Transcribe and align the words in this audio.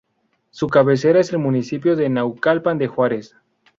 Su 0.49 0.67
cabecera 0.67 1.19
es 1.19 1.31
el 1.31 1.37
municipio 1.37 1.95
de 1.95 2.09
Naucalpan 2.09 2.79
de 2.79 2.87
Juárez. 2.87 3.35